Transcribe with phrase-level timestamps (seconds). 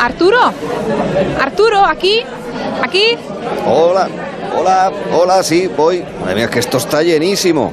[0.00, 0.38] Arturo,
[1.40, 2.20] Arturo, aquí,
[2.82, 3.16] aquí.
[3.66, 4.08] Hola,
[4.56, 6.02] hola, hola, sí, voy.
[6.20, 7.72] Madre mía, que esto está llenísimo.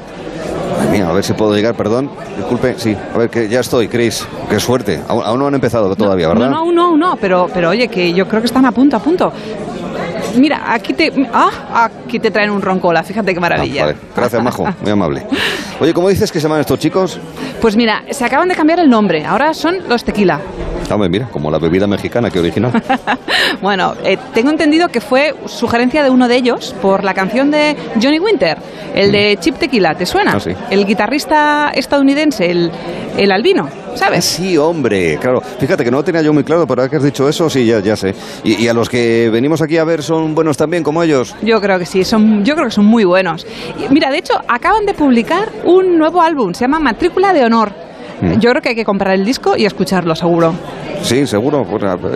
[0.76, 2.10] Madre mía, a ver si puedo llegar, perdón.
[2.36, 2.96] Disculpe, sí.
[3.14, 4.26] A ver, que ya estoy, Chris.
[4.50, 5.00] Qué suerte.
[5.08, 6.50] Aún, aún no han empezado todavía, ¿verdad?
[6.50, 9.00] No, no, no, no, pero, pero oye, que yo creo que están a punto, a
[9.00, 9.32] punto.
[10.36, 13.82] Mira, aquí te, ah, aquí te traen un roncola, fíjate qué maravilla.
[13.82, 13.98] Ah, vale.
[14.14, 15.26] Gracias, Majo, muy amable.
[15.80, 17.18] Oye, ¿cómo dices que se llaman estos chicos?
[17.60, 20.40] Pues mira, se acaban de cambiar el nombre, ahora son los tequila.
[20.90, 22.72] Hombre, mira, como la bebida mexicana, que original.
[23.62, 27.76] Bueno, eh, tengo entendido que fue sugerencia de uno de ellos por la canción de
[28.02, 28.58] Johnny Winter,
[28.94, 30.32] el de Chip Tequila, ¿te suena?
[30.34, 30.50] Ah, sí.
[30.68, 32.70] El guitarrista estadounidense, el,
[33.16, 34.24] el albino, ¿sabes?
[34.24, 35.40] Sí, hombre, claro.
[35.40, 37.64] Fíjate que no lo tenía yo muy claro, pero ahora que has dicho eso, sí,
[37.66, 38.14] ya, ya sé.
[38.44, 41.34] Y, y a los que venimos aquí a ver son buenos también, como ellos.
[41.42, 43.46] Yo creo que sí, son, yo creo que son muy buenos.
[43.78, 47.85] Y mira, de hecho, acaban de publicar un nuevo álbum, se llama Matrícula de Honor.
[48.20, 48.38] Mm.
[48.38, 50.54] Yo creo que hay que comprar el disco y escucharlo, seguro.
[51.02, 51.64] Sí, seguro.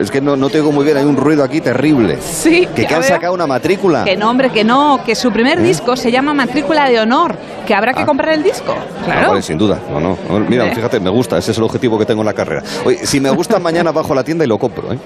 [0.00, 2.18] Es que no, no te muy bien, hay un ruido aquí terrible.
[2.20, 2.66] Sí.
[2.74, 3.08] Que, que han ver.
[3.10, 4.04] sacado una matrícula.
[4.04, 7.74] Que no, hombre, que no, que su primer disco se llama Matrícula de Honor, que
[7.74, 8.06] habrá que Ah.
[8.06, 8.74] comprar el disco.
[8.76, 9.28] Ah, Claro.
[9.30, 9.78] vale, sin duda.
[9.92, 10.16] No, no.
[10.48, 10.74] Mira, Eh.
[10.74, 11.38] fíjate, me gusta.
[11.38, 12.62] Ese es el objetivo que tengo en la carrera.
[12.84, 14.92] Oye, si me gusta, mañana bajo la tienda y lo compro.
[14.92, 14.98] ¿eh?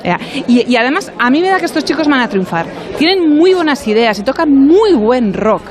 [0.47, 2.67] Y, y además, a mí me da que estos chicos van a triunfar.
[2.98, 5.62] Tienen muy buenas ideas y tocan muy buen rock.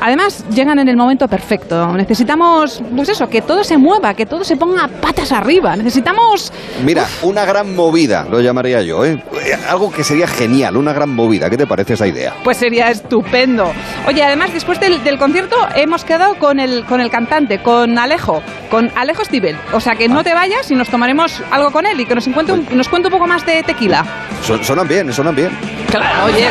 [0.00, 1.92] Además, llegan en el momento perfecto.
[1.96, 5.76] Necesitamos, pues eso, que todo se mueva, que todo se ponga patas arriba.
[5.76, 6.52] Necesitamos...
[6.84, 9.04] Mira, una gran movida, lo llamaría yo.
[9.04, 9.22] ¿eh?
[9.44, 11.50] Eh, Algo que sería genial, una gran movida.
[11.50, 12.34] ¿Qué te parece esa idea?
[12.44, 13.70] Pues sería estupendo.
[14.06, 18.42] Oye, además, después del, del concierto hemos quedado con el, con el cantante, con Alejo,
[18.70, 19.56] con Alejo Stivel.
[19.72, 22.26] O sea, que no te vayas y nos tomaremos algo con él y que nos,
[22.26, 24.04] encuentre un- nos cuente un poco más de tequila.
[24.42, 25.50] Son- sonan bien, sonan bien.
[25.90, 26.46] Claro, oye,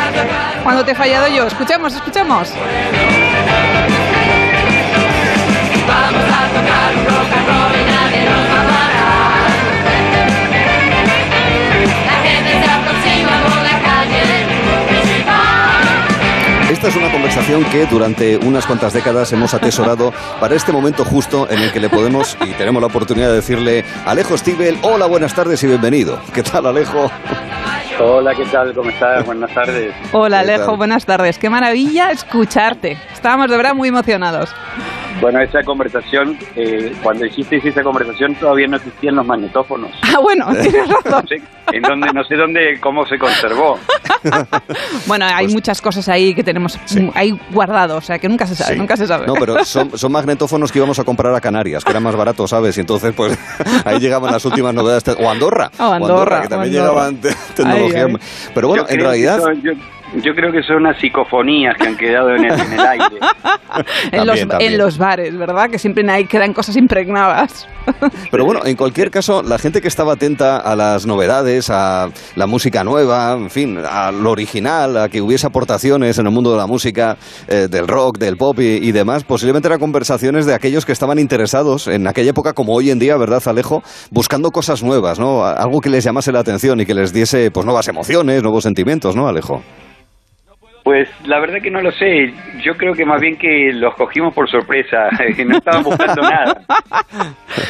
[0.64, 1.46] cuando te he fallado yo.
[1.48, 2.52] Escuchemos, escuchemos.
[16.88, 21.46] Esta es una conversación que durante unas cuantas décadas hemos atesorado para este momento justo
[21.50, 25.36] en el que le podemos y tenemos la oportunidad de decirle Alejo Stivel, hola, buenas
[25.36, 26.18] tardes y bienvenido.
[26.34, 27.12] ¿Qué tal, Alejo?
[28.00, 28.74] Hola, ¿qué tal?
[28.74, 29.26] ¿Cómo estás?
[29.26, 29.94] Buenas tardes.
[30.14, 31.38] Hola, ¿Qué Alejo, buenas tardes.
[31.38, 32.98] Qué maravilla escucharte.
[33.12, 34.50] Estábamos de verdad muy emocionados.
[35.22, 39.90] Bueno, esa conversación, eh, cuando hicisteis esa conversación todavía no existían los magnetófonos.
[40.18, 41.22] Ah, bueno, tienes razón.
[41.24, 41.42] No sé,
[41.74, 43.78] en donde, no sé dónde, cómo se conservó.
[45.06, 47.10] Bueno, hay Pues- muchas cosas ahí que tenemos Sí.
[47.14, 48.80] ahí guardado, o sea, que nunca se sabe, Sí.
[48.80, 49.26] nunca se sabe.
[49.28, 52.50] No, pero son, son magnetófonos que íbamos a comprar a Canarias, que eran más baratos,
[52.50, 52.76] ¿sabes?
[52.78, 53.38] Y entonces, pues,
[53.86, 55.04] ahí llegaban las últimas novedades.
[55.20, 55.70] O Andorra.
[55.80, 57.10] O Andorra, que también Andorra.
[57.12, 58.06] llegaban te- tecnología.
[58.06, 58.50] Ay, ay.
[58.54, 59.40] Pero bueno, Yo en realidad...
[59.62, 59.72] yo,
[60.16, 63.18] yo creo que son unas psicofonías que han quedado en el, en el aire.
[64.12, 65.70] en, los, También, en los bares, ¿verdad?
[65.70, 67.68] Que siempre hay, quedan cosas impregnadas.
[68.32, 72.48] Pero bueno, en cualquier caso, la gente que estaba atenta a las novedades, a la
[72.48, 76.58] música nueva, en fin, a lo original, a que hubiese aportaciones en el mundo de
[76.58, 80.86] la música, eh, del rock, del pop y, y demás, posiblemente eran conversaciones de aquellos
[80.86, 83.84] que estaban interesados en aquella época, como hoy en día, ¿verdad, Alejo?
[84.12, 85.46] Buscando cosas nuevas, ¿no?
[85.46, 89.16] Algo que les llamase la atención y que les diese, pues, nuevas emociones, nuevos sentimientos,
[89.16, 89.62] ¿no, Alejo?
[90.88, 92.32] Pues la verdad que no lo sé.
[92.64, 95.10] Yo creo que más bien que los cogimos por sorpresa,
[95.46, 96.62] no estaban buscando nada.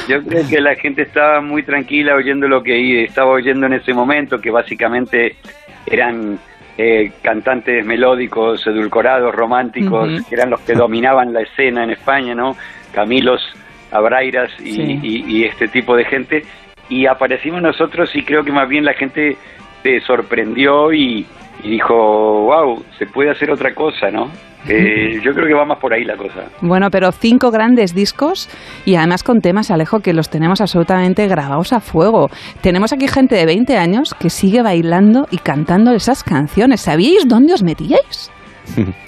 [0.07, 3.91] Yo creo que la gente estaba muy tranquila oyendo lo que estaba oyendo en ese
[3.91, 5.35] momento, que básicamente
[5.88, 6.38] eran
[6.77, 12.56] eh, cantantes melódicos, edulcorados, románticos, que eran los que dominaban la escena en España, ¿no?
[12.94, 13.41] Camilos,
[13.91, 15.00] Abrairas y, Sí.
[15.01, 16.44] y- y este tipo de gente.
[16.88, 19.38] Y aparecimos nosotros y creo que más bien la gente
[19.81, 21.25] se sorprendió y,
[21.63, 24.29] y dijo, wow, se puede hacer otra cosa, ¿no?
[24.68, 26.50] Eh, yo creo que va más por ahí la cosa.
[26.62, 28.50] Bueno, pero cinco grandes discos
[28.85, 32.29] y además con temas, Alejo, que los tenemos absolutamente grabados a fuego.
[32.62, 36.81] Tenemos aquí gente de 20 años que sigue bailando y cantando esas canciones.
[36.81, 38.31] ¿Sabíais dónde os metíais?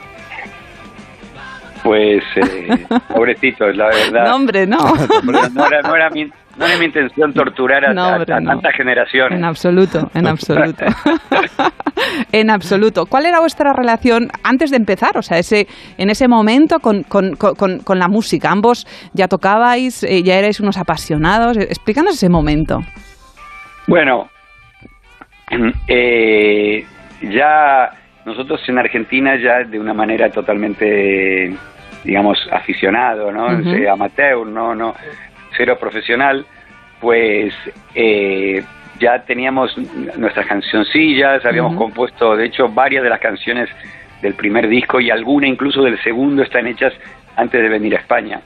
[1.84, 4.28] Pues, eh, pobrecitos, la verdad.
[4.30, 4.78] No, hombre, no.
[5.24, 6.26] No era, no era mi,
[6.58, 9.38] no era mi intención torturar a, No, hombre, a tantas generaciones.
[9.40, 10.86] En absoluto, en absoluto.
[12.32, 13.06] en absoluto.
[13.06, 15.18] ¿Cuál era vuestra relación antes de empezar?
[15.18, 15.68] O sea, ese,
[15.98, 18.52] en ese momento con, con- con- con la música.
[18.52, 21.58] Ambos ya tocabais, eh, ya erais unos apasionados.
[21.58, 22.80] Explícanos ese momento.
[23.88, 24.30] Bueno,
[25.88, 26.86] eh,
[27.22, 27.92] ya
[28.26, 31.54] nosotros en Argentina ya de una manera totalmente,
[32.04, 33.60] digamos, aficionado, ¿no?
[33.74, 34.96] Eh, amateur, no, no,
[35.56, 36.46] cero profesional,
[37.00, 37.54] pues
[37.96, 38.64] eh,
[39.00, 39.76] ya teníamos
[40.18, 43.70] nuestras cancioncillas, habíamos compuesto, de hecho, varias de las canciones
[44.22, 46.94] del primer disco y alguna incluso del segundo están hechas
[47.36, 48.42] antes de venir a España.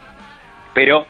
[0.73, 1.07] Pero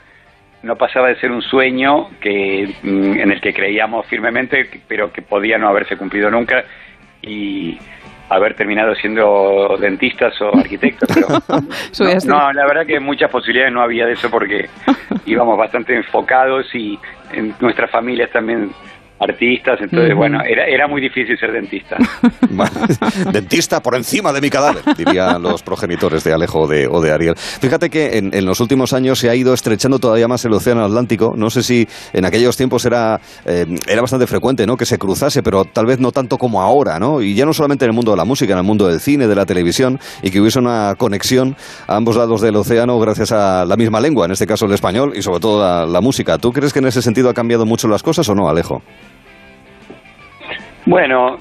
[0.64, 5.22] no pasaba de ser un sueño que mm, en el que creíamos firmemente, pero que
[5.22, 6.64] podía no haberse cumplido nunca
[7.22, 7.78] y
[8.30, 11.10] haber terminado siendo dentistas o arquitectos.
[11.14, 11.28] Pero
[12.26, 14.70] no, la verdad que muchas posibilidades no había de eso porque
[15.26, 17.00] íbamos bastante enfocados y
[17.32, 18.72] en nuestras familias también
[19.24, 21.98] artistas, entonces bueno, era, era muy difícil ser dentista.
[23.32, 27.12] dentista por encima de mi cadáver, dirían los progenitores de Alejo o de, o de
[27.12, 27.36] Ariel.
[27.36, 31.34] Fíjate que en, los últimos años se ha ido estrechando todavía más el océano Atlántico.
[31.36, 34.76] No sé si en aquellos tiempos era, eh, era bastante frecuente ¿no?
[34.78, 37.22] que se cruzase, pero tal vez no tanto como ahora, ¿no?
[37.22, 39.28] Y ya no solamente en el mundo de la música, en el mundo del cine,
[39.28, 41.56] de la televisión, y que hubiese una conexión
[41.88, 45.14] a ambos lados del océano gracias a la misma lengua, en este caso el español,
[45.16, 46.38] y sobre todo la música.
[46.38, 48.82] ¿Tú crees que en ese sentido ha cambiado mucho las cosas o no, Alejo?
[50.86, 51.38] Bueno,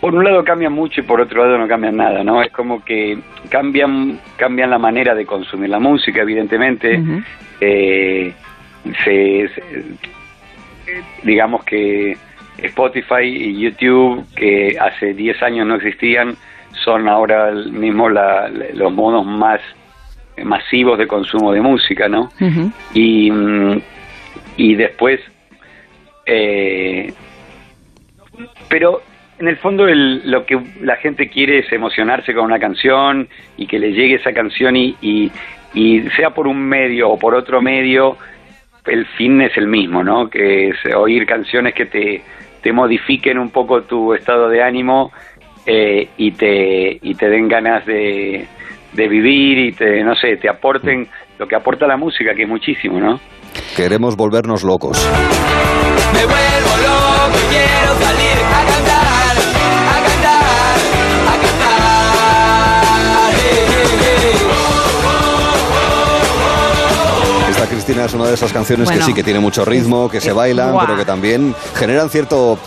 [0.00, 2.42] por un lado cambian mucho y por otro lado no cambian nada, ¿no?
[2.42, 3.18] Es como que
[3.48, 7.00] cambian cambian la manera de consumir la música, evidentemente.
[7.60, 8.32] Eh,
[9.04, 9.50] se,
[11.22, 12.16] digamos que
[12.58, 16.36] Spotify y YouTube, que hace 10 años no existían,
[16.84, 19.60] son ahora mismo los modos más
[20.42, 22.28] masivos de consumo de música, ¿no?
[22.92, 23.80] y, mm,
[24.56, 25.20] y después
[26.26, 27.12] eh,
[28.68, 29.02] pero
[29.38, 33.78] en el fondo lo que la gente quiere es emocionarse con una canción y que
[33.78, 35.30] le llegue esa canción y, y,
[36.16, 38.16] sea por un medio o por otro medio,
[38.86, 40.28] el fin es el mismo, ¿no?
[40.28, 42.22] Que es oír canciones que te,
[42.62, 45.10] te modifiquen un poco tu estado de ánimo
[45.66, 48.46] eh, y, te, y te den ganas de,
[48.92, 51.08] de vivir y te, no sé, te aporten
[51.38, 53.18] lo que aporta la música, que es muchísimo, ¿no?
[53.76, 54.96] Queremos volvernos locos.
[56.12, 56.73] Me vuelvo
[67.84, 70.74] Cristina es una de esas canciones que sí que tiene mucho ritmo, que se bailan,
[70.80, 72.58] pero que también generan cierto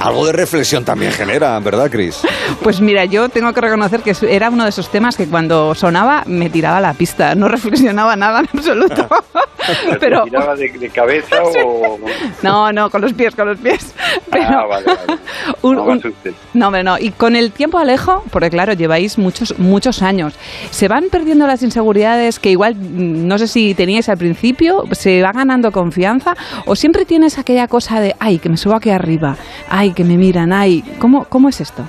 [0.00, 2.22] algo de reflexión también genera, ¿verdad, Cris?
[2.62, 6.24] Pues mira, yo tengo que reconocer que era uno de esos temas que cuando sonaba
[6.26, 9.08] me tiraba a la pista, no reflexionaba nada en absoluto.
[10.00, 10.24] Pero...
[10.24, 11.98] ¿Te tiraba de, cabeza o...?
[12.42, 13.94] No, no, con los pies, con los pies.
[14.32, 15.20] ah, vale, vale.
[16.54, 20.34] no, no, no, y con el tiempo, Alejo, porque claro, lleváis muchos, muchos años,
[20.70, 25.22] ¿se van perdiendo las inseguridades que igual, mm, no sé si teníais al principio, se
[25.22, 26.34] va ganando confianza
[26.66, 29.36] o siempre tienes aquella cosa de, ay, que me subo aquí arriba,
[29.68, 31.84] ay, que me miran, ay, ¿cómo, cómo es esto?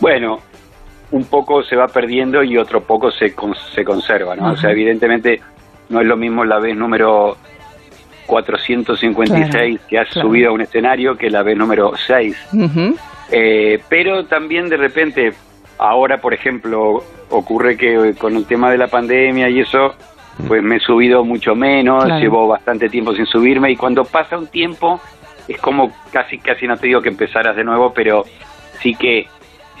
[0.00, 0.40] Bueno,
[1.10, 3.34] un poco se va perdiendo y otro poco se,
[3.74, 4.52] se conserva, ¿no?
[4.52, 5.40] O sea, evidentemente
[5.88, 7.36] no es lo mismo la vez número
[8.26, 12.36] 456 que has subido a un escenario que la vez número 6.
[13.30, 15.32] Eh, pero también de repente,
[15.78, 19.94] ahora por ejemplo, ocurre que con el tema de la pandemia y eso,
[20.46, 24.46] pues me he subido mucho menos, llevo bastante tiempo sin subirme y cuando pasa un
[24.46, 25.00] tiempo
[25.48, 28.24] es como casi, casi no te digo que empezaras de nuevo, pero
[28.80, 29.26] sí que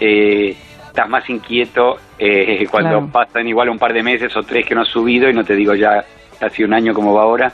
[0.00, 0.56] eh,
[0.86, 4.82] estás más inquieto eh, cuando pasan igual un par de meses o tres que no
[4.82, 6.04] has subido y no te digo ya
[6.40, 7.52] casi un año como va ahora.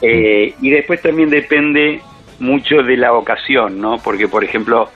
[0.00, 2.00] Eh, y después también depende
[2.40, 3.98] mucho de la ocasión, ¿no?
[3.98, 4.90] Porque, por ejemplo,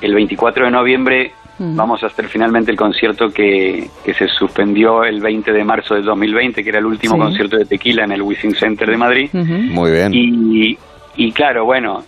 [0.00, 5.20] el 24 de noviembre vamos a hacer finalmente el concierto que, que, se suspendió el
[5.20, 8.54] 20 de marzo de 2020, que era el último concierto de tequila en el Wishing
[8.54, 9.30] Center de Madrid.
[9.32, 10.12] Muy bien.
[10.12, 10.78] Y,
[11.16, 12.04] y claro, bueno,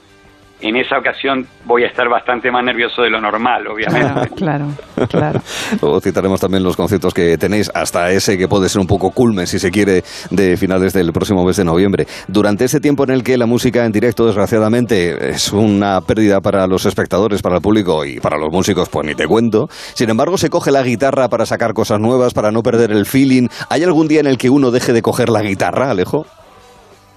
[0.61, 4.31] en esa ocasión voy a estar bastante más nervioso de lo normal, obviamente.
[4.35, 4.69] Claro,
[5.09, 5.41] claro.
[5.83, 9.47] Luego citaremos también los conciertos que tenéis, hasta ese que puede ser un poco culmen,
[9.47, 12.07] si se quiere, de finales del próximo mes de noviembre.
[12.27, 16.67] Durante ese tiempo en el que la música en directo, desgraciadamente, es una pérdida para
[16.67, 19.69] los espectadores, para el público y para los músicos, pues ni te cuento.
[19.71, 23.49] Sin embargo, se coge la guitarra para sacar cosas nuevas, para no perder el feeling.
[23.69, 26.27] ¿Hay algún día en el que uno deje de coger la guitarra, Alejo?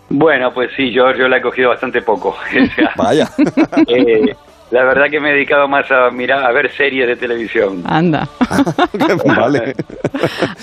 [0.09, 2.35] Bueno, pues sí, yo, yo la he cogido bastante poco.
[2.97, 3.29] Vaya.
[3.87, 4.35] Eh,
[4.71, 7.83] la verdad que me he dedicado más a mirar, a ver series de televisión.
[7.85, 8.27] Anda.
[9.25, 9.75] vale.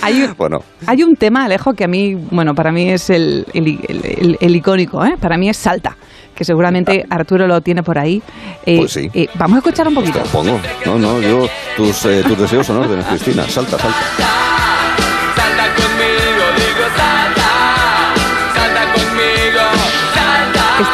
[0.02, 0.58] hay, un, bueno.
[0.86, 5.16] hay un tema, Alejo, que a mí, bueno, para mí es el, el, icónico, ¿eh?
[5.20, 5.96] Para mí es Salta
[6.34, 8.22] que seguramente Arturo lo tiene por ahí.
[8.66, 9.10] Eh, pues sí.
[9.14, 10.22] Eh, vamos a escuchar un poquito.
[10.30, 10.60] pongo.
[10.84, 11.48] No, no, yo,
[11.78, 13.48] tus, tus deseos son órdenes, Cristina.
[13.48, 14.55] Salta, salta.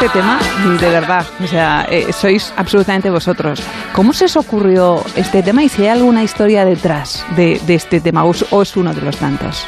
[0.05, 0.37] Este tema,
[0.81, 3.63] de verdad, o sea, eh, sois absolutamente vosotros.
[3.93, 8.25] ¿Cómo se os ocurrió este tema y si hay alguna historia detrás de, este tema
[8.25, 9.65] o, es uno de los tantos?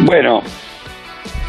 [0.00, 0.42] Bueno,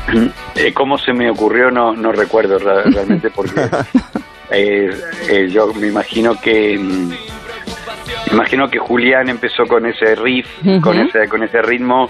[0.55, 3.67] eh, cómo se me ocurrió no, no recuerdo realmente porque
[4.51, 7.17] eh, yo me imagino que me
[8.31, 10.47] imagino que Julián empezó con ese riff,
[10.81, 12.09] con ese con ese ritmo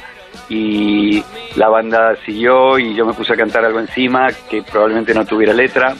[0.49, 1.23] y
[1.55, 5.53] la banda siguió y yo me puse a cantar algo encima que probablemente no tuviera
[5.53, 5.95] letra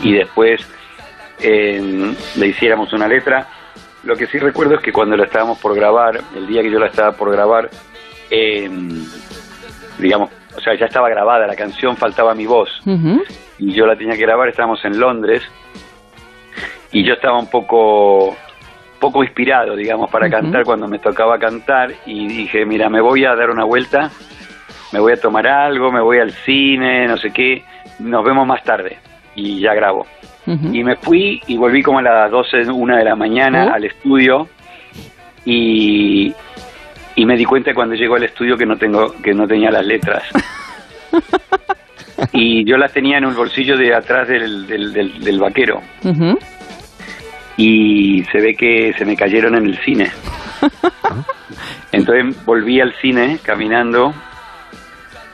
[0.00, 0.60] y después
[1.40, 3.48] eh, le hiciéramos una letra.
[4.04, 6.78] Lo que sí recuerdo es que cuando la estábamos por grabar, el día que yo
[6.78, 7.70] la estaba por grabar,
[8.30, 8.68] eh,
[9.98, 12.68] digamos, o sea, ya estaba grabada la canción, faltaba mi voz.
[13.58, 15.42] Y yo la tenía que grabar, estábamos en Londres
[16.90, 18.36] y yo estaba un poco
[19.02, 23.34] poco inspirado, digamos, para cantar cuando me tocaba cantar y dije, mira, me voy a
[23.34, 24.10] dar una vuelta,
[24.92, 27.64] me voy a tomar algo, me voy al cine, no sé qué,
[27.98, 28.98] nos vemos más tarde
[29.34, 30.06] y ya grabo.
[30.72, 33.74] Y me fui y volví como a las 12, una de la mañana Oh.
[33.74, 34.48] al estudio
[35.44, 36.32] y,
[37.16, 39.84] y me di cuenta cuando llegó al estudio que no tengo que no tenía las
[39.86, 40.22] letras.
[42.32, 45.80] y yo las tenía en un bolsillo de atrás del, del, del- del vaquero.
[47.56, 50.10] Y se ve que se me cayeron en el cine.
[51.92, 54.14] Entonces volví al cine caminando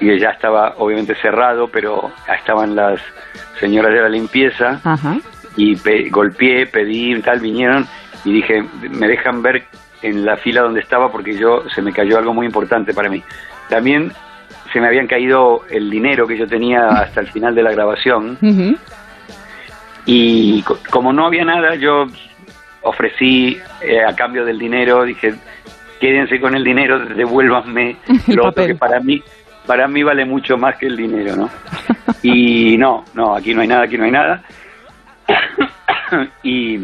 [0.01, 3.01] y ya estaba obviamente cerrado, pero estaban las
[3.61, 5.17] señoras de la limpieza Ajá.
[5.57, 7.87] y pe- golpeé, pedí, tal, vinieron
[8.25, 9.65] y dije, me dejan ver
[10.03, 13.23] en la fila donde estaba porque yo se me cayó algo muy importante para mí.
[13.69, 14.13] También
[14.73, 18.39] se me habían caído el dinero que yo tenía hasta el final de la grabación.
[20.11, 22.07] Y co- como no había nada, yo
[22.83, 25.35] ofrecí eh, a cambio del dinero, dije,
[26.00, 27.97] quédense con el dinero, devuélvanme
[28.29, 29.23] lo otro que para mí
[29.67, 31.50] para mí vale mucho más que el dinero, ¿no?
[32.23, 34.43] Y no, no, aquí no hay nada, aquí no hay nada.
[36.43, 36.79] y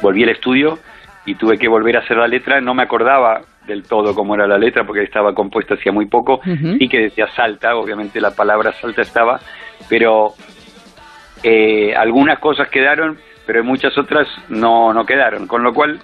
[0.00, 0.78] volví al estudio
[1.26, 4.46] y tuve que volver a hacer la letra, no me acordaba del todo cómo era
[4.46, 6.40] la letra porque estaba compuesta hacía muy poco,
[6.78, 9.40] sí que decía salta, obviamente la palabra salta estaba,
[9.88, 10.34] pero
[11.44, 16.00] eh, algunas cosas quedaron, pero muchas otras no, no quedaron, con lo cual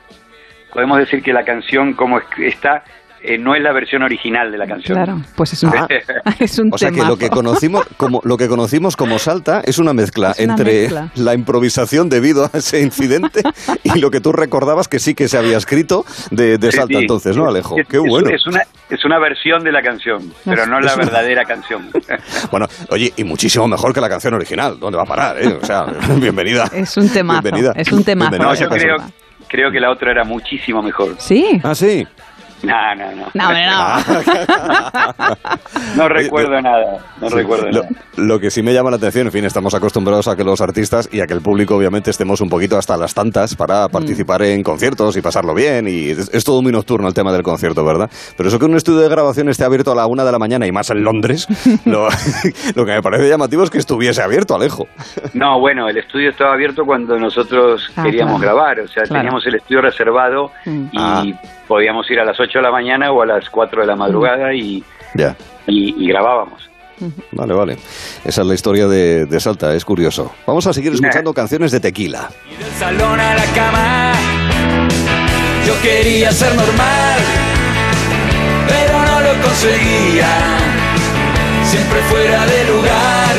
[0.73, 2.85] podemos decir que la canción como es- está
[3.23, 4.97] eh, no es la versión original de la canción.
[4.97, 5.87] Claro, pues es un, Ah.
[6.39, 9.79] es un O sea que lo que conocimos como lo que conocimos como salta es
[9.79, 11.13] una mezcla Es una entre mezcla.
[11.17, 13.43] la improvisación debido a ese incidente
[13.85, 16.95] y lo que tú recordabas que sí que se había escrito de, de Sí, salta
[16.99, 17.03] sí.
[17.03, 17.77] entonces, ¿no, Alejo?
[17.79, 18.31] Es- Qué bueno.
[18.31, 21.89] Es una, es una versión de la canción, pero no la verdadera canción.
[22.51, 24.79] Bueno, oye, y muchísimo mejor que la canción original.
[24.81, 25.59] ¿Dónde va a parar, eh?
[25.61, 25.85] O sea,
[26.17, 26.69] bienvenida.
[26.73, 27.43] Es un temazo.
[27.43, 27.73] Bienvenida.
[27.77, 28.37] Es un temazo.
[28.39, 28.97] No, yo creo,
[29.49, 31.15] creo que la otra era muchísimo mejor.
[31.19, 31.61] Sí.
[31.63, 32.07] Ah, sí.
[32.63, 33.27] No, no, no.
[33.35, 34.21] No, no.
[35.97, 37.35] No recuerdo nada, no Sí.
[37.35, 37.89] recuerdo lo, nada.
[38.17, 41.09] lo que sí me llama la atención, en fin, estamos acostumbrados a que los artistas
[41.13, 43.91] y a que el público obviamente estemos un poquito hasta las tantas para Mm.
[43.91, 47.43] participar en conciertos y pasarlo bien y es, es todo muy nocturno el tema del
[47.43, 48.11] concierto, ¿verdad?
[48.37, 50.67] Pero eso que un estudio de grabación esté abierto a la una de la mañana
[50.67, 51.47] y más en Londres,
[51.85, 52.09] lo,
[52.75, 54.87] lo que me parece llamativo es que estuviese abierto, Alejo.
[55.35, 58.57] No, bueno, el estudio estaba abierto cuando nosotros Ah, queríamos claro.
[58.57, 59.21] grabar, o sea, Claro.
[59.23, 60.85] teníamos el estudio reservado Mm.
[60.93, 61.23] y Ah.
[61.71, 64.53] Podíamos ir a las 8 de la mañana o a las 4 de la madrugada
[64.53, 64.83] y,
[65.15, 65.37] Ya.
[65.69, 66.69] y, y grabábamos.
[67.31, 67.77] Vale, vale.
[68.25, 70.33] Esa es la historia de, de Salta, es curioso.
[70.49, 72.29] Vamos a seguir escuchando canciones de tequila.
[72.53, 74.13] Y del salón a la cama.
[75.65, 77.21] Yo quería ser normal,
[78.67, 80.29] pero no lo conseguía.
[81.65, 83.35] Siempre fuera de lugar,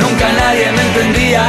[0.00, 1.42] nunca nadie me entendía.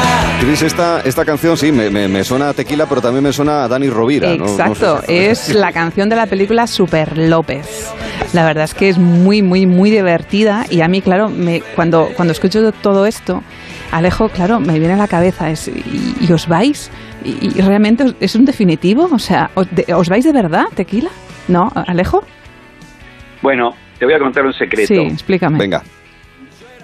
[0.45, 3.63] Cris, esta, esta canción sí, me, me- me suena a tequila, pero también me suena
[3.63, 4.29] a Dani Rovira.
[4.35, 4.45] ¿no?
[4.45, 7.91] No sé Exacto, si- es la canción de la película Super López.
[8.33, 12.09] La verdad es que es muy, muy, muy divertida y a mí, claro, me, cuando,
[12.15, 13.41] cuando escucho todo esto,
[13.91, 16.91] Alejo, claro, me viene a la cabeza, es, ¿y, y os vais?
[17.23, 19.09] ¿Y, y realmente os- es un definitivo?
[19.11, 21.09] O sea, ¿os, de- ¿os vais de verdad, tequila?
[21.47, 22.23] ¿No, Alejo?
[23.41, 24.93] Bueno, te voy a contar un secreto.
[24.93, 25.57] Sí, explícame.
[25.57, 25.81] Venga.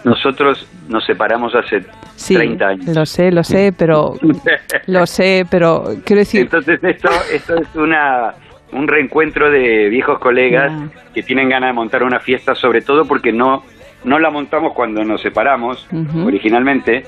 [0.04, 1.84] Nosotros nos separamos hace
[2.16, 2.88] Sí, 30 años.
[2.96, 4.16] lo sé, lo sé, pero...
[4.88, 6.42] Lo sé, pero quiero decir...
[6.42, 8.34] Entonces esto, esto es una
[8.74, 10.72] un reencuentro de viejos colegas
[11.14, 13.64] que tienen ganas de montar una fiesta, sobre todo porque no
[14.04, 15.88] no la montamos cuando nos separamos
[16.26, 17.04] originalmente,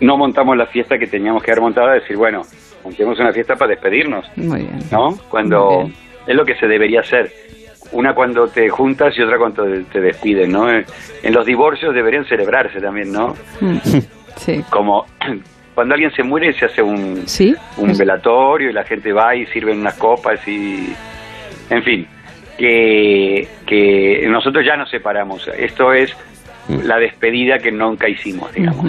[0.00, 2.42] no montamos la fiesta que teníamos que haber montado, decir, bueno,
[2.82, 4.78] montemos una fiesta para despedirnos, Muy bien.
[4.90, 5.10] ¿no?
[5.10, 5.94] Muy Cuando bien.
[6.26, 7.30] es lo que se debería hacer.
[7.92, 10.70] Una cuando te juntas y otra cuando te despiden, ¿no?
[10.70, 10.84] En
[11.32, 13.34] los divorcios deberían celebrarse también, ¿no?
[13.60, 13.78] Mm,
[14.36, 14.62] Sí.
[14.68, 15.06] Como
[15.74, 17.54] cuando alguien se muere se hace un, ¿Sí?
[17.78, 20.92] un velatorio y la gente va y sirven unas copas y
[21.70, 22.06] en fin
[22.58, 26.14] que, que nosotros ya nos separamos esto es
[26.68, 28.84] la despedida que nunca hicimos digamos.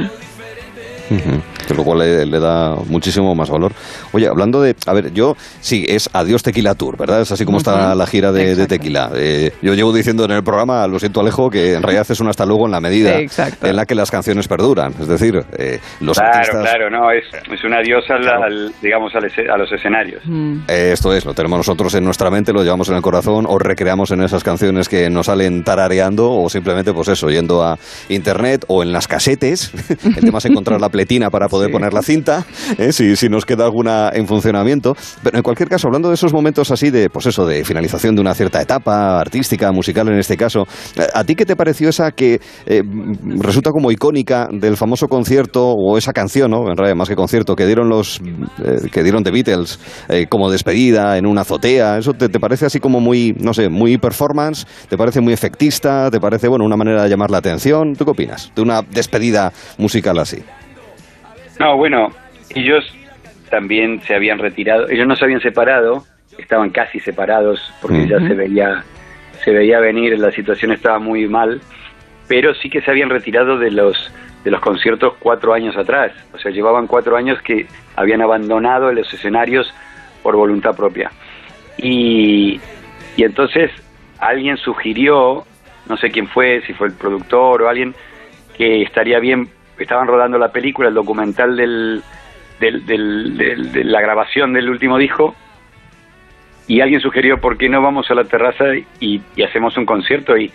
[1.09, 1.41] Ujú.
[1.67, 3.73] Que lo cual le, da muchísimo más valor.
[4.13, 7.21] Oye, hablando de, a ver, yo sí, es Adiós Tequila Tour, ¿verdad?
[7.21, 9.11] Es así como está la gira de, Tequila.
[9.15, 12.29] Eh, yo llevo diciendo en el programa, lo siento Alejo, que en realidad es un
[12.29, 14.93] hasta luego en la medida en la que las canciones perduran.
[14.99, 19.71] Es decir, eh, los claro, Claro, no, es, es un adiós al, digamos, a los
[19.71, 20.21] escenarios.
[20.25, 20.59] Mm.
[20.67, 24.11] esto es, lo tenemos nosotros en nuestra mente, lo llevamos en el corazón, o recreamos
[24.11, 27.77] en esas canciones que nos salen tarareando, o simplemente, pues eso, yendo a
[28.09, 29.71] internet o en las casetes.
[30.05, 32.45] el tema es encontrar la pletina para poder poner la cinta,
[32.77, 32.91] ¿eh?
[32.91, 34.95] si, si nos queda alguna en funcionamiento.
[35.23, 38.21] Pero en cualquier caso, hablando de esos momentos así de, pues eso, de finalización de
[38.21, 40.65] una cierta etapa artística, musical en este caso,
[41.13, 42.83] ¿a ti qué te pareció esa que eh,
[43.39, 46.69] resulta como icónica del famoso concierto o esa canción, ¿no?
[46.69, 49.79] En realidad, más que concierto, que dieron los eh, que dieron The Beatles
[50.29, 51.97] como despedida en una azotea.
[51.97, 54.65] ¿Eso te, te, parece así como muy, no sé, muy performance?
[54.89, 56.09] ¿Te parece muy efectista?
[56.11, 57.93] ¿Te parece, bueno, una manera de llamar la atención?
[57.95, 60.43] ¿Tú qué opinas de una despedida musical así?
[61.59, 62.11] No, bueno,
[62.55, 62.85] ellos
[63.49, 66.03] también se habían retirado, ellos no se habían separado,
[66.37, 68.83] estaban casi separados porque ya se veía
[69.43, 71.61] se veía venir, la situación estaba muy mal,
[72.27, 74.11] pero sí que se habían retirado de los
[74.43, 79.11] de los conciertos cuatro años atrás, o sea, llevaban cuatro años que habían abandonado los
[79.13, 79.73] escenarios
[80.23, 81.11] por voluntad propia.
[81.77, 82.59] Y,
[83.17, 83.71] y entonces
[84.19, 85.45] alguien sugirió,
[85.89, 87.93] no sé quién fue, si fue el productor o alguien,
[88.57, 89.49] que estaría bien,
[89.83, 92.03] estaban rodando la película, el documental del,
[92.59, 95.35] de la grabación del último disco
[96.67, 98.65] y alguien sugirió por qué no vamos a la terraza
[98.99, 100.51] y, hacemos un concierto y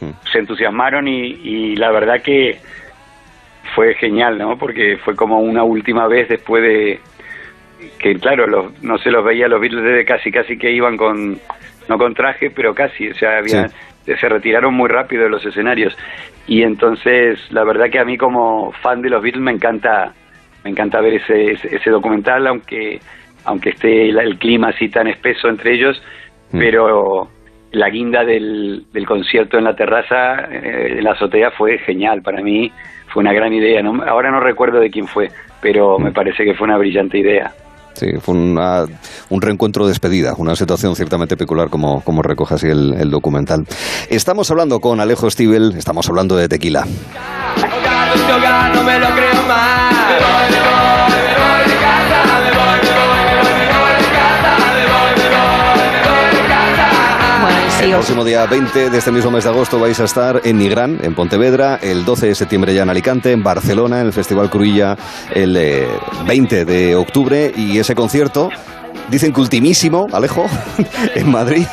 [0.00, 0.10] mm.
[0.32, 2.58] se entusiasmaron y, la verdad que
[3.74, 4.56] fue genial, ¿no?
[4.56, 7.00] Porque fue como una última vez después de
[7.98, 11.38] que claro, los, no se los veía los Beatles desde casi casi que iban con
[11.88, 13.68] no con traje, pero casi, o sea, había,
[14.06, 15.96] se retiraron muy rápido de los escenarios
[16.46, 20.14] y entonces la verdad que a mí como fan de los Beatles me encanta
[20.66, 22.98] me encanta ver ese, ese, documental, aunque,
[23.44, 26.02] aunque esté el, clima así tan espeso entre ellos,
[26.50, 26.58] mm.
[26.58, 27.28] pero
[27.70, 32.42] la guinda del, del, concierto en la terraza, eh, en la azotea, fue genial para
[32.42, 32.72] mí,
[33.06, 33.80] fue una gran idea.
[33.80, 35.28] No, ahora no recuerdo de quién fue,
[35.62, 36.14] pero me mm.
[36.14, 37.52] parece que fue una brillante idea.
[37.96, 42.92] Sí, fue un reencuentro de despedida, una situación ciertamente peculiar como, como recoge así el,
[42.92, 43.66] el, documental.
[44.10, 46.84] Estamos hablando con Alejo Stivel, estamos hablando de tequila.
[48.74, 49.75] no me lo creo más.
[57.86, 60.98] El próximo día 20 de este mismo mes de agosto vais a estar en Nigrán,
[61.04, 64.96] en Pontevedra, el 12 de septiembre ya en Alicante, en Barcelona, en el Festival Cruilla
[65.32, 65.56] el
[66.26, 68.50] 20 eh, de octubre y ese concierto
[69.08, 70.46] dicen que ultimísimo, Alejo,
[71.14, 71.64] en Madrid,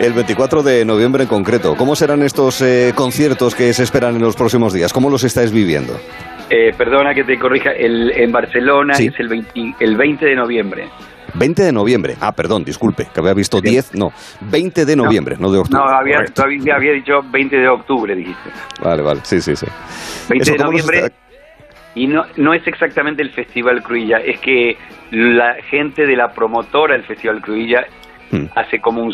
[0.00, 1.74] el 24 de noviembre en concreto.
[1.76, 4.90] ¿Cómo serán estos eh, conciertos que se esperan en los próximos días?
[4.90, 6.00] ¿Cómo los estáis viviendo?
[6.48, 10.88] Eh, perdona que te corrija, el, en Barcelona es el 20, el 20 de noviembre.
[11.34, 12.16] 20 de noviembre.
[12.20, 14.12] Ah, perdón, disculpe, que había visto 10, no.
[14.40, 15.82] 20 de noviembre, no, de octubre.
[15.82, 16.24] No, había,
[16.74, 18.50] había dicho 20 de octubre, dijiste.
[18.82, 19.66] Vale, vale, sí, sí, sí.
[20.28, 21.12] 20 de noviembre.
[21.94, 24.78] Y no, no es exactamente el Festival Cruilla, es que
[25.10, 27.84] la gente de la promotora del Festival Cruilla
[28.30, 28.46] hmm.
[28.54, 29.12] hace como un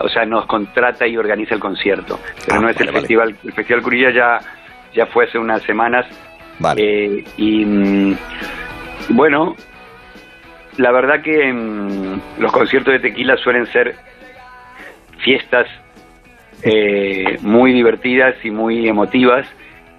[0.00, 2.18] o sea, nos contrata y organiza el concierto.
[2.44, 4.40] Pero ah, no es el festival, el Festival Cruilla ya,
[4.92, 6.06] ya fue hace unas semanas.
[6.58, 6.82] Vale.
[6.82, 8.16] Eh, y mm,
[9.10, 9.54] bueno,
[10.78, 13.94] la verdad que mm, los conciertos de tequila suelen ser
[15.18, 15.66] fiestas
[16.62, 19.46] eh, muy divertidas y muy emotivas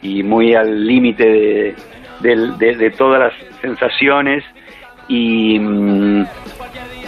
[0.02, 1.76] y muy al límite
[2.22, 4.44] de, todas las sensaciones.
[5.08, 6.26] Y mm,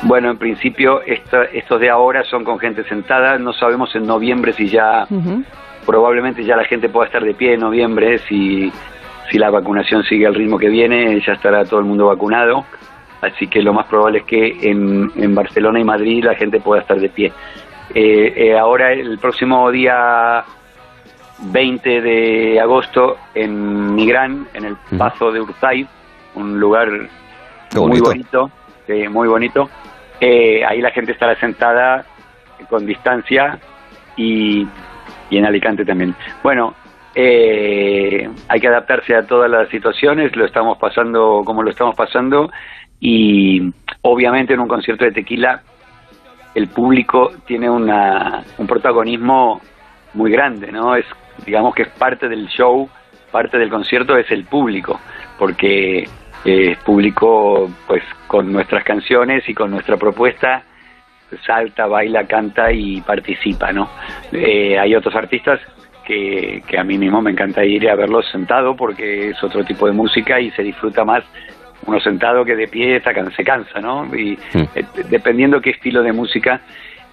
[0.03, 3.37] bueno en principio estos de ahora son con gente sentada.
[3.37, 5.07] No sabemos en noviembre si ya
[5.85, 8.19] probablemente ya la gente pueda estar de pie en noviembre.
[8.19, 8.71] Si
[9.29, 12.65] si la vacunación sigue al ritmo que viene ya estará todo el mundo vacunado
[13.21, 16.81] así que lo más probable es que en, en Barcelona y Madrid la gente pueda
[16.81, 17.33] estar de pie.
[17.93, 20.43] Eh, eh, ahora el próximo día
[21.39, 25.87] 20 de agosto en Migrán, en el Pazo de Urzay,
[26.35, 26.87] un lugar
[27.75, 28.51] muy bonito,
[29.09, 29.69] muy bonito.
[30.21, 32.05] Eh, ahí la gente estará sentada
[32.69, 33.57] con distancia
[34.15, 34.67] y,
[35.29, 36.13] y en Alicante también.
[36.43, 36.75] Bueno,
[37.15, 42.51] hay que adaptarse a todas las situaciones, lo estamos pasando como lo estamos pasando
[42.99, 45.61] y obviamente en un concierto de tequila
[46.55, 49.61] el público tiene una, un protagonismo
[50.13, 50.95] muy grande, ¿no?
[50.95, 51.05] Es,
[51.45, 52.89] digamos que es parte del show,
[53.31, 54.99] parte del concierto es el público,
[55.37, 56.09] porque
[56.43, 60.63] es público pues con nuestras canciones y con nuestra propuesta
[61.45, 63.87] salta, baila, canta y participa, ¿no?
[64.31, 65.59] Eh, hay otros artistas
[66.03, 69.85] que, que a mí mismo me encanta ir a verlos sentado porque es otro tipo
[69.85, 71.23] de música y se disfruta más
[71.85, 74.05] uno sentado que de pie está, se cansa, ¿no?
[74.15, 74.61] Y Mm.
[74.75, 76.61] eh, dependiendo qué estilo de música,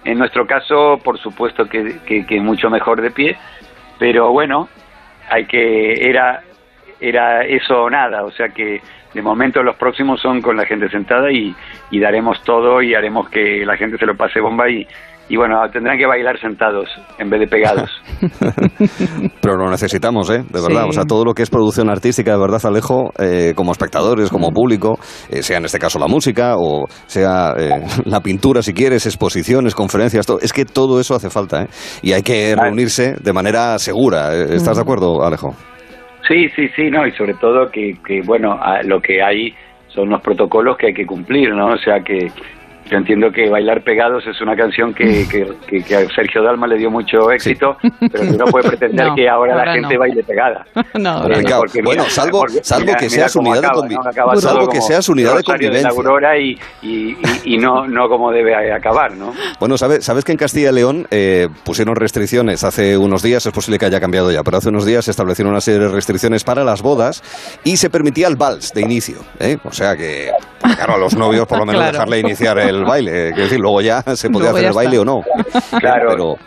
[0.03, 3.37] en nuestro caso, por supuesto que, que, que mucho mejor de pie,
[3.99, 4.69] pero bueno,
[5.29, 6.41] hay que, era,
[6.99, 8.81] era eso o nada, o sea que
[9.13, 11.55] de momento los próximos son con la gente sentada y,
[11.91, 14.87] y daremos todo y haremos que la gente se lo pase bomba y,
[15.29, 16.87] y bueno, tendrán que bailar sentados
[17.19, 17.89] en vez de pegados.
[19.41, 20.43] Pero lo necesitamos, ¿eh?
[20.49, 20.83] De verdad.
[20.83, 20.89] Sí.
[20.89, 24.51] O sea, todo lo que es producción artística, de verdad, Alejo, eh, como espectadores, como
[24.51, 24.97] público,
[25.29, 29.75] eh, sea en este caso la música o sea eh, la pintura, si quieres, exposiciones,
[29.75, 30.39] conferencias, todo.
[30.41, 31.67] Es que todo eso hace falta, ¿eh?
[32.01, 32.69] Y hay que Vale.
[32.69, 34.33] reunirse de manera segura.
[34.33, 34.55] ¿eh?
[34.55, 35.49] ¿Estás de acuerdo, Alejo?
[36.27, 39.53] Sí, sí, sí, no, y sobre todo que, que bueno, lo que hay
[39.87, 41.67] son los protocolos que hay que cumplir, ¿no?
[41.73, 42.27] O sea que
[42.89, 46.67] yo entiendo que Bailar Pegados es una canción que, que, que- que a Sergio Dalma
[46.67, 49.99] le dio mucho éxito, pero que no puede pretender No, que ahora, la gente no.
[49.99, 50.65] baile pegada.
[50.97, 51.35] No, no.
[51.39, 54.09] Claro, porque bueno, salvo- porque salvo mira- que seas unidad de acaba, convi- ¿no?
[54.09, 55.89] Acaba salvo que seas unidad de de convivencia.
[55.89, 59.33] Aurora y, y, y- y no, no como debe acabar, ¿no?
[59.59, 63.51] Bueno, ¿sabes, sabes que en Castilla y León eh, pusieron restricciones hace unos días, es
[63.51, 66.43] posible que haya cambiado ya, pero hace unos días se establecieron una serie de restricciones
[66.43, 67.23] para las bodas
[67.63, 69.17] y se permitía el vals de inicio.
[69.39, 69.57] ¿eh?
[69.63, 70.29] O sea que,
[70.61, 71.91] claro, a los novios por lo menos Claro.
[71.93, 73.11] dejarle iniciar el baile.
[73.11, 75.01] eh, Quiero decir, luego ya se podía Luego hacer el baile está.
[75.01, 75.23] o no.
[75.79, 76.09] Claro.
[76.09, 76.37] Pero,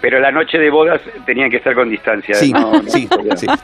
[0.00, 2.34] Pero la noche de bodas tenían que estar con distancia.
[2.34, 3.08] sí, no, no sí.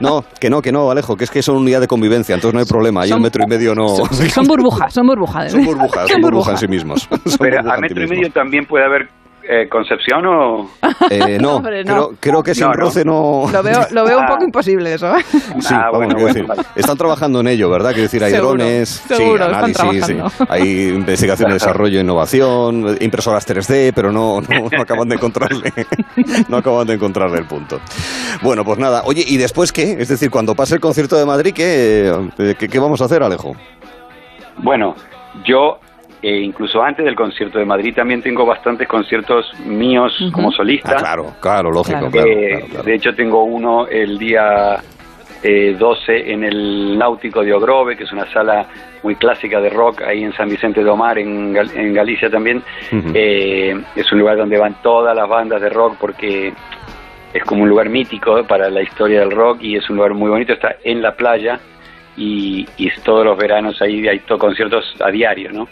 [0.01, 2.61] No, que no, que no, Alejo, que es que son unidad de convivencia, entonces no
[2.61, 3.03] hay problema.
[3.03, 3.88] Hay Son- un metro y medio no...
[3.88, 5.53] Son, son burbujas, son burbujas.
[5.53, 7.09] Son burbujas, son burbujas en sí mismos.
[7.25, 9.09] Son Pero a metro sí y medio también puede haber
[9.49, 10.71] eh, Concepción o...
[11.11, 11.93] Eh, no, Hombre, no.
[11.93, 13.45] Creo, creo que sin No, roce no...
[13.53, 14.29] Lo veo, lo veo un Ah.
[14.29, 15.15] poco imposible eso.
[15.17, 15.25] ¿eh?
[15.61, 16.63] Sí, Ah, vamos, bueno, quiero bueno, decir, vale.
[16.77, 17.91] están trabajando en ello, ¿verdad?
[17.91, 20.17] Quiero decir, hay Seguro, drones, seguro, sí, análisis, sí.
[20.49, 25.73] hay investigación, desarrollo, innovación, impresoras 3D, pero no, no, no acaban de encontrarle,
[26.49, 27.81] no acaban de encontrarle el punto.
[28.43, 29.03] Bueno, pues nada.
[29.05, 29.97] Oye, ¿y después qué?
[29.99, 32.13] Es decir, cuando pase el concierto de Madrid, ¿qué,
[32.59, 33.55] qué, qué vamos a hacer, Alejo?
[34.63, 34.95] Bueno,
[35.45, 35.79] yo
[36.27, 40.93] eh, incluso antes del concierto de Madrid también tengo bastantes conciertos míos como solista.
[40.93, 42.11] Ah, claro, claro, lógico, Claro.
[42.11, 42.83] claro, Eh, claro.
[42.85, 44.79] De hecho tengo uno el día
[45.43, 48.67] eh, 12 en el Náutico de Ogrove, que es una sala
[49.03, 52.63] muy clásica de rock ahí en San Vicente de Omar, en, Gal- en Galicia también.
[53.13, 56.55] Eh, es un lugar donde van todas las bandas de rock porque
[57.35, 60.31] es como un lugar mítico para la historia del rock y es un lugar muy
[60.31, 61.59] bonito, está en la playa
[62.17, 65.67] y, y todos los veranos ahí hay to- conciertos a diario, ¿no?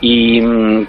[0.00, 0.86] Y mm,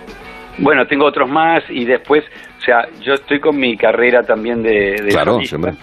[0.59, 2.23] bueno, tengo otros más y después,
[2.59, 5.57] o sea, yo estoy con mi carrera también de, de Claro, solista.
[5.57, 5.73] siempre.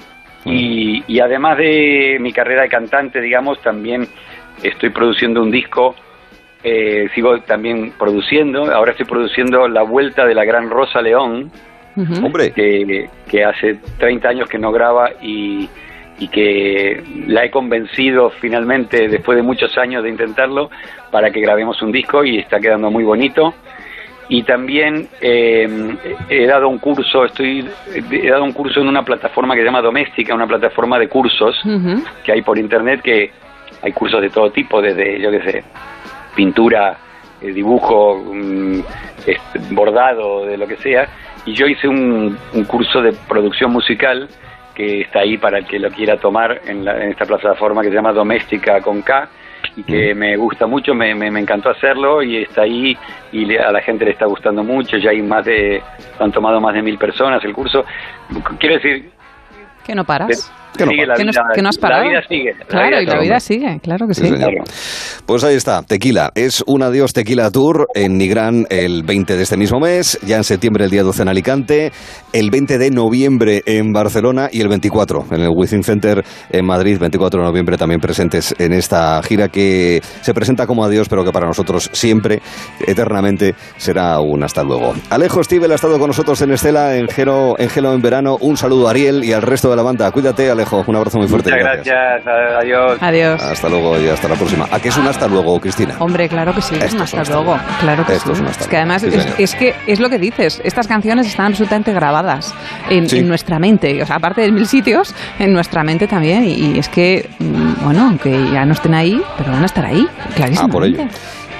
[0.44, 4.06] Y, y además de mi carrera de cantante, digamos, también
[4.62, 5.96] estoy produciendo un disco,
[6.62, 11.50] eh, sigo también produciendo, ahora estoy produciendo La Vuelta de la Gran Rosa León.
[12.22, 15.66] Hombre, que, que hace 30 años que no graba y,
[16.18, 20.70] y que la he convencido finalmente, después de muchos años de intentarlo,
[21.10, 23.54] para que grabemos un disco y está quedando muy bonito.
[24.28, 25.68] Y también eh,
[26.28, 27.68] he dado un curso, estoy
[28.10, 31.62] he dado un curso en una plataforma que se llama Doméstica, una plataforma de cursos
[32.24, 33.30] que hay por internet que
[33.82, 35.64] hay cursos de todo tipo, desde, yo qué sé,
[36.34, 36.98] pintura,
[37.40, 38.80] eh, dibujo, mm,
[39.70, 41.08] bordado, de lo que sea.
[41.44, 44.28] Y yo hice un, un curso de producción musical
[44.76, 47.88] que está ahí para el que lo quiera tomar en, la- en esta plataforma que
[47.88, 49.28] se llama Doméstica con K
[49.74, 52.96] y que me gusta mucho, me, me, me encantó hacerlo y está ahí
[53.32, 55.82] y le- a la gente le está gustando mucho, ya hay más de,
[56.20, 57.84] han tomado más de mil personas el curso.
[58.58, 59.10] Quiero decir,
[59.84, 60.52] Que no paras.
[60.76, 62.04] Que no sigue la Que no, vida, que no has parado.
[62.04, 62.52] la vida sigue.
[62.68, 64.28] Claro, y la vida sigue, claro que Sí, sí.
[64.28, 64.50] señor.
[64.50, 64.64] Claro.
[65.26, 66.30] Pues ahí está, Tequila.
[66.34, 70.44] Es un Adiós Tequila Tour en Nigrán el 20 de este mismo mes, ya en
[70.44, 71.92] septiembre el día 12 en Alicante,
[72.32, 76.98] el 20 de noviembre en Barcelona y el 24 en el Within Center en Madrid,
[76.98, 81.32] 24 de noviembre también presentes en esta gira que se presenta como Adiós, pero que
[81.32, 82.40] para nosotros siempre,
[82.86, 84.94] eternamente, será un hasta luego.
[85.10, 88.36] Alejo Stivel ha estado con nosotros en Estela, en Gelo, en Gelo en verano.
[88.40, 90.10] Un saludo a Ariel y al resto de la banda.
[90.10, 90.65] Cuídate, Alejo.
[90.72, 91.50] Un abrazo muy fuerte.
[91.50, 92.26] Muchas gracias,
[92.60, 92.98] adiós.
[93.00, 93.42] Adiós.
[93.42, 94.66] Hasta luego y hasta la próxima.
[94.70, 95.94] ¿A qué es un hasta luego, Cristina?
[95.98, 97.54] Hombre, claro que sí, es Esto un es un hasta hasta luego.
[97.56, 97.78] luego.
[97.80, 98.32] Claro que Esto sí.
[98.34, 98.92] es un hasta Es que luego.
[98.92, 99.02] además
[99.36, 100.60] Sí, es, que es lo que dices.
[100.64, 102.54] Estas canciones están absolutamente grabadas
[102.90, 103.18] en, Sí.
[103.18, 104.02] en nuestra mente.
[104.02, 106.44] O sea, aparte de mil sitios, en nuestra mente también.
[106.44, 109.84] Y, y es que, mm, bueno, aunque ya no estén ahí, pero van a estar
[109.84, 110.06] ahí.
[110.34, 110.66] Clarísimo.
[110.68, 111.04] Ah, por ello.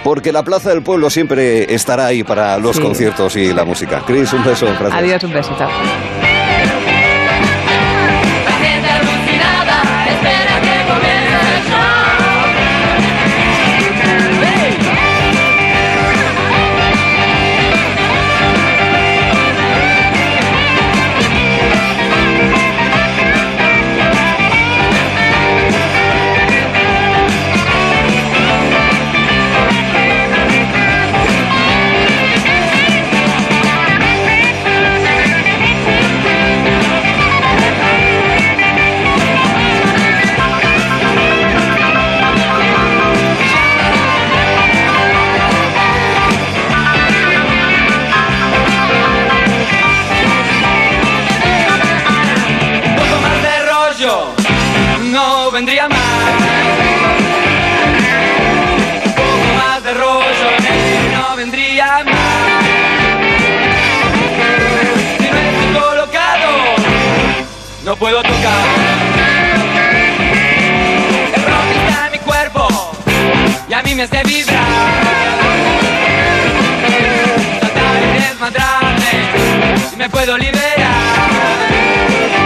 [0.05, 2.83] Porque la Plaza del Pueblo siempre estará ahí para los Sí.
[2.83, 4.03] conciertos y la música.
[4.07, 4.67] Cris, un beso.
[4.67, 4.95] Gracias.
[4.95, 5.55] Adiós, un beso.
[5.59, 6.36] Chao.